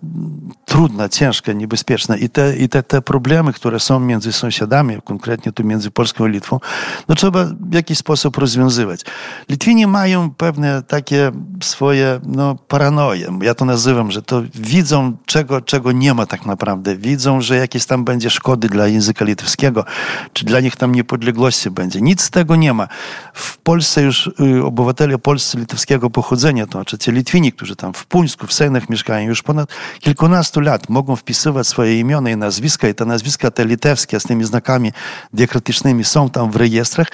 trudna, 0.67 1.09
ciężka, 1.09 1.53
niebezpieczna 1.53 2.17
i 2.17 2.29
te, 2.29 2.57
i 2.57 2.69
te, 2.69 2.83
te 2.83 3.03
problemy, 3.03 3.53
które 3.53 3.81
są 3.81 4.01
między 4.01 4.33
sąsiadami, 4.33 4.97
konkretnie 5.05 5.53
tu 5.53 5.65
między 5.65 5.91
Polską 5.91 6.27
i 6.27 6.31
Litwą, 6.31 6.61
no 7.09 7.15
trzeba 7.15 7.45
w 7.45 7.75
jakiś 7.75 7.99
sposób 7.99 8.37
rozwiązywać. 8.39 9.01
Litwini 9.49 9.87
mają 9.87 10.31
pewne 10.31 10.83
takie 10.83 11.33
swoje 11.63 12.21
no, 12.23 12.55
paranoje. 12.55 13.39
Ja 13.43 13.55
to 13.55 13.65
nazywam, 13.65 14.11
że 14.11 14.23
to 14.23 14.43
widzą 14.55 15.17
czego, 15.27 15.61
czego 15.61 15.93
nie 15.93 16.15
ma 16.15 16.27
tak 16.27 16.47
naprawdę. 16.47 16.97
Widzą, 16.97 17.41
że 17.41 17.57
jakieś 17.57 17.87
tam 17.87 18.05
będzie 18.05 18.31
szkody 18.31 18.69
dla 18.69 18.87
języka 18.87 19.25
litewskiego, 19.25 19.85
czy 20.33 20.45
dla 20.45 20.61
nich 20.61 20.77
tam 20.77 20.95
niepodległości 20.95 21.71
będzie. 21.71 22.01
Nic 22.01 22.23
z 22.23 22.31
tego 22.31 22.57
nie 22.57 22.73
ma. 22.73 22.89
W 23.35 23.59
Polsce 23.59 24.03
już 24.03 24.27
y, 24.27 24.65
obywatele 24.65 25.19
polscy 25.19 25.59
litewskiego 25.59 26.11
pochodzenia, 26.11 26.67
to 26.67 26.73
znaczy 26.73 26.99
ci 26.99 27.13
Litwini, 27.13 27.53
którzy 27.53 27.77
tam 27.77 27.93
w 27.93 28.07
Puńsku, 28.07 28.47
w 28.47 28.53
Sejnach 28.53 28.91
mieszkają 28.91 29.29
już 29.29 29.43
ponad 29.43 29.71
kilkunastu 30.01 30.56
lat, 30.61 30.89
mogą 30.89 31.17
wpisywać 31.17 31.67
swoje 31.67 32.01
imiona 32.01 32.31
i 32.31 32.37
nazwiska 32.37 32.89
i 32.89 32.95
te 32.95 33.05
nazwiska 33.05 33.51
te 33.51 33.65
litewskie 33.65 34.21
z 34.21 34.23
tymi 34.23 34.45
znakami 34.45 34.93
diakrytycznymi 35.33 36.05
są 36.05 36.31
tam 36.31 36.51
w 36.51 36.57
rejestrach 36.57 37.09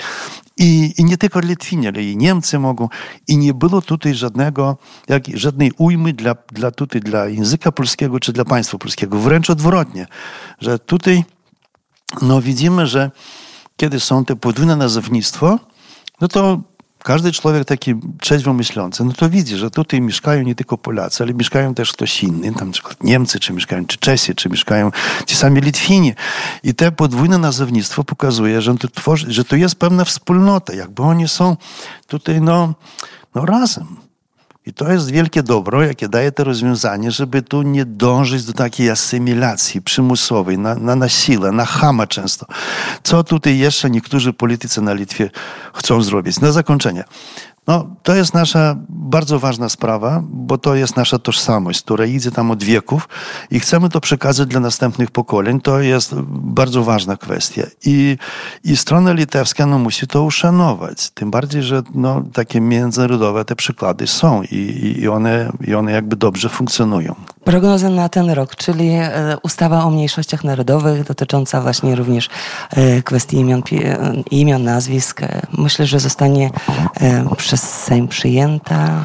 i, 0.56 0.94
I, 0.98 1.04
nie 1.04 1.18
tylko 1.18 1.40
Litwini, 1.40 1.88
ale 1.88 2.02
i 2.02 2.16
Niemcy 2.16 2.58
mogą. 2.58 2.88
I 3.28 3.36
nie 3.36 3.54
było 3.54 3.82
tutaj 3.82 4.14
żadnego, 4.14 4.76
jak, 5.08 5.24
żadnej 5.34 5.72
ujmy 5.78 6.12
dla, 6.12 6.34
dla, 6.52 6.70
tutaj, 6.70 7.00
dla 7.00 7.26
języka 7.26 7.72
polskiego 7.72 8.20
czy 8.20 8.32
dla 8.32 8.44
państwa 8.44 8.78
polskiego. 8.78 9.18
Wręcz 9.18 9.50
odwrotnie, 9.50 10.06
że 10.60 10.78
tutaj 10.78 11.24
no, 12.22 12.40
widzimy, 12.40 12.86
że 12.86 13.10
kiedy 13.76 14.00
są 14.00 14.24
te 14.24 14.36
podwójne 14.36 14.76
nazewnictwo, 14.76 15.58
no 16.20 16.28
to 16.28 16.60
każdy 17.02 17.32
człowiek 17.32 17.64
taki 17.64 17.94
trzeźwo 18.20 18.52
myślący, 18.52 19.04
no 19.04 19.12
to 19.12 19.30
widzi, 19.30 19.56
że 19.56 19.70
tutaj 19.70 20.00
mieszkają 20.00 20.42
nie 20.42 20.54
tylko 20.54 20.78
Polacy, 20.78 21.22
ale 21.22 21.34
mieszkają 21.34 21.74
też 21.74 21.92
ktoś 21.92 22.22
inny, 22.22 22.54
tam 22.54 22.68
na 22.68 22.72
przykład 22.72 23.04
Niemcy, 23.04 23.40
czy 23.40 23.52
mieszkają 23.52 23.86
czy 23.86 23.98
Czesi, 23.98 24.34
czy 24.34 24.48
mieszkają 24.48 24.90
ci 25.26 25.36
sami 25.36 25.60
Litwini. 25.60 26.14
I 26.62 26.74
te 26.74 26.92
podwójne 26.92 27.38
nazewnictwo 27.38 28.04
pokazuje, 28.04 28.62
że 28.62 28.74
to, 28.74 28.88
tworzy, 28.88 29.32
że 29.32 29.44
to 29.44 29.56
jest 29.56 29.74
pewna 29.74 30.04
wspólnota, 30.04 30.74
jakby 30.74 31.02
oni 31.02 31.28
są 31.28 31.56
tutaj 32.06 32.40
no, 32.40 32.74
no 33.34 33.46
razem. 33.46 34.11
I 34.66 34.72
to 34.72 34.92
jest 34.92 35.10
wielkie 35.10 35.42
dobro, 35.42 35.82
jakie 35.82 36.08
daje 36.08 36.32
to 36.32 36.44
rozwiązanie, 36.44 37.10
żeby 37.10 37.42
tu 37.42 37.62
nie 37.62 37.84
dążyć 37.84 38.44
do 38.44 38.52
takiej 38.52 38.90
asymilacji 38.90 39.82
przymusowej, 39.82 40.58
na, 40.58 40.74
na, 40.74 40.96
na 40.96 41.08
siłę, 41.08 41.52
na 41.52 41.64
chama 41.64 42.06
często. 42.06 42.46
Co 43.02 43.24
tutaj 43.24 43.58
jeszcze 43.58 43.90
niektórzy 43.90 44.32
politycy 44.32 44.80
na 44.80 44.94
Litwie 44.94 45.30
chcą 45.74 46.02
zrobić? 46.02 46.40
Na 46.40 46.52
zakończenie. 46.52 47.04
No, 47.66 47.96
to 48.02 48.14
jest 48.14 48.34
nasza 48.34 48.76
bardzo 48.88 49.38
ważna 49.38 49.68
sprawa, 49.68 50.22
bo 50.28 50.58
to 50.58 50.74
jest 50.74 50.96
nasza 50.96 51.18
tożsamość, 51.18 51.82
która 51.82 52.06
idzie 52.06 52.30
tam 52.30 52.50
od 52.50 52.64
wieków 52.64 53.08
i 53.50 53.60
chcemy 53.60 53.88
to 53.88 54.00
przekazać 54.00 54.48
dla 54.48 54.60
następnych 54.60 55.10
pokoleń. 55.10 55.60
To 55.60 55.80
jest 55.80 56.14
bardzo 56.30 56.84
ważna 56.84 57.16
kwestia. 57.16 57.62
I, 57.84 58.16
i 58.64 58.76
strona 58.76 59.12
litewska 59.12 59.66
no, 59.66 59.78
musi 59.78 60.06
to 60.06 60.22
uszanować. 60.22 61.10
Tym 61.10 61.30
bardziej, 61.30 61.62
że 61.62 61.82
no, 61.94 62.24
takie 62.32 62.60
międzynarodowe 62.60 63.44
te 63.44 63.56
przykłady 63.56 64.06
są 64.06 64.42
i, 64.42 64.94
i, 64.98 65.08
one, 65.08 65.52
i 65.66 65.74
one 65.74 65.92
jakby 65.92 66.16
dobrze 66.16 66.48
funkcjonują. 66.48 67.14
Prognozy 67.44 67.90
na 67.90 68.08
ten 68.08 68.30
rok, 68.30 68.56
czyli 68.56 68.88
e, 68.90 69.36
ustawa 69.42 69.84
o 69.84 69.90
mniejszościach 69.90 70.44
narodowych 70.44 71.04
dotycząca 71.04 71.60
właśnie 71.60 71.94
również 71.94 72.28
e, 72.70 73.02
kwestii 73.02 73.36
imion, 73.36 73.62
imion 74.30 74.64
nazwisk. 74.64 75.22
E, 75.22 75.42
myślę, 75.58 75.86
że 75.86 76.00
zostanie 76.00 76.50
przez 77.36 77.62
Sejm 77.62 78.08
przyjęta. 78.08 79.02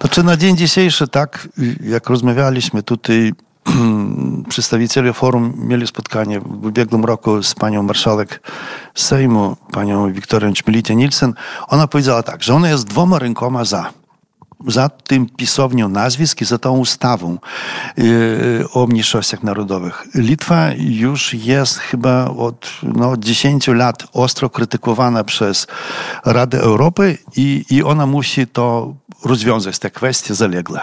Znaczy 0.00 0.22
na 0.22 0.36
dzień 0.36 0.56
dzisiejszy, 0.56 1.08
tak, 1.08 1.48
jak 1.80 2.10
rozmawialiśmy 2.10 2.82
tutaj, 2.82 3.32
przedstawiciele 4.48 5.12
forum 5.12 5.54
mieli 5.56 5.86
spotkanie 5.86 6.40
w 6.40 6.66
ubiegłym 6.66 7.04
roku 7.04 7.42
z 7.42 7.54
panią 7.54 7.82
marszałek 7.82 8.40
Sejmu, 8.94 9.56
panią 9.72 10.12
Wiktorią 10.12 10.52
Ćmilicie-Nielsen. 10.52 11.32
Ona 11.68 11.86
powiedziała 11.86 12.22
tak, 12.22 12.42
że 12.42 12.54
ona 12.54 12.68
jest 12.68 12.86
dwoma 12.86 13.18
rękoma 13.18 13.64
za 13.64 13.99
za 14.66 14.88
tym 14.88 15.26
pisownią 15.36 15.88
nazwisk 15.88 16.40
i 16.40 16.44
za 16.44 16.58
tą 16.58 16.78
ustawą 16.78 17.38
yy, 17.96 18.64
o 18.74 18.86
mniejszościach 18.86 19.42
narodowych. 19.42 20.06
Litwa 20.14 20.70
już 20.76 21.34
jest 21.34 21.78
chyba 21.78 22.24
od 22.24 22.70
no, 22.82 23.16
10 23.16 23.68
lat 23.68 24.06
ostro 24.12 24.50
krytykowana 24.50 25.24
przez 25.24 25.66
Radę 26.24 26.60
Europy 26.60 27.18
i, 27.36 27.64
i 27.70 27.82
ona 27.82 28.06
musi 28.06 28.46
to 28.46 28.94
rozwiązać, 29.24 29.78
te 29.78 29.90
kwestie 29.90 30.34
zaległe. 30.34 30.80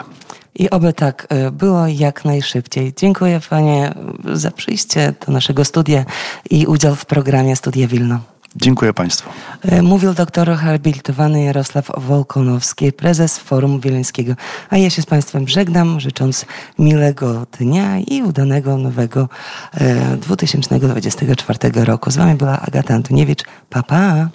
I 0.55 0.69
oby 0.69 0.93
tak 0.93 1.27
y, 1.47 1.51
było 1.51 1.87
jak 1.87 2.25
najszybciej. 2.25 2.93
Dziękuję 2.97 3.39
Panie 3.49 3.93
za 4.33 4.51
przyjście 4.51 5.13
do 5.25 5.31
naszego 5.33 5.65
studia 5.65 6.05
i 6.49 6.65
udział 6.65 6.95
w 6.95 7.05
programie 7.05 7.55
Studia 7.55 7.87
Wilno. 7.87 8.19
Dziękuję 8.55 8.93
Państwu. 8.93 9.29
E, 9.61 9.81
mówił 9.81 10.13
doktor 10.13 10.55
habilitowany 10.55 11.43
Jarosław 11.43 11.91
Wolkonowski, 11.97 12.91
prezes 12.91 13.37
Forum 13.37 13.79
Wileńskiego. 13.79 14.33
A 14.69 14.77
ja 14.77 14.89
się 14.89 15.01
z 15.01 15.05
Państwem 15.05 15.47
żegnam, 15.47 15.99
życząc 15.99 16.45
miłego 16.79 17.45
dnia 17.59 17.99
i 17.99 18.23
udanego 18.23 18.77
nowego 18.77 19.29
e, 19.73 20.17
2024 20.17 21.85
roku. 21.85 22.11
Z 22.11 22.17
Wami 22.17 22.35
była 22.35 22.59
Agata 22.59 22.93
Antoniewicz. 22.93 23.43
Pa, 23.69 23.83
pa. 23.83 24.29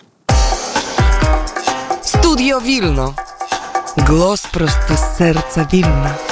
Studio 2.03 2.61
Wilno. 2.61 3.14
Głos 4.07 4.46
prosto 4.46 4.96
z 4.96 5.16
serca 5.16 5.64
Wilna. 5.64 6.32